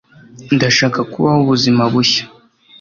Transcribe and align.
ndashaka 0.55 0.99
kubaho 1.11 1.39
ubuzima 1.43 1.81
bushya 1.93 2.23